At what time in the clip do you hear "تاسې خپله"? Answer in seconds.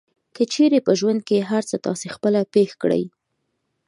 1.85-2.41